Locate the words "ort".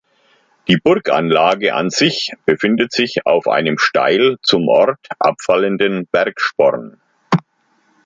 4.67-4.97